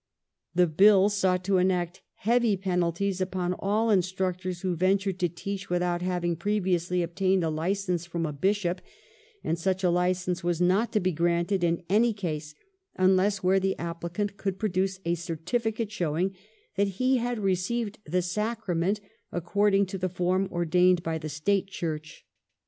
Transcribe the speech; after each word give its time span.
The 0.55 0.65
Bill 0.65 1.09
sought 1.09 1.43
to 1.43 1.59
enact 1.59 2.01
heavy 2.15 2.57
penalties 2.57 3.21
upon 3.21 3.53
all 3.53 3.91
instructors 3.91 4.61
who 4.61 4.75
ventured 4.75 5.19
to 5.19 5.29
teach 5.29 5.69
without 5.69 6.01
having 6.01 6.35
previously 6.35 7.03
obtained 7.03 7.43
a 7.43 7.51
licence 7.51 8.07
from 8.07 8.25
a 8.25 8.33
Bishop, 8.33 8.81
and 9.43 9.59
such 9.59 9.83
a 9.83 9.91
licence 9.91 10.43
was 10.43 10.59
not 10.59 10.91
to 10.93 10.99
be 10.99 11.11
granted 11.11 11.63
in 11.63 11.83
any 11.87 12.13
case 12.13 12.55
unless 12.95 13.43
where 13.43 13.59
the 13.59 13.77
applicant 13.77 14.37
could 14.37 14.57
produce 14.57 14.99
a 15.05 15.13
certificate 15.13 15.91
showing 15.91 16.35
that 16.77 16.87
he 16.97 17.17
had 17.17 17.37
received 17.37 17.99
the 18.03 18.23
Sacrament 18.23 18.99
accord 19.31 19.75
ing 19.75 19.85
to 19.85 19.99
the 19.99 20.09
form 20.09 20.49
ordained 20.51 21.03
by 21.03 21.19
the 21.19 21.29
State 21.29 21.67
Church. 21.67 22.25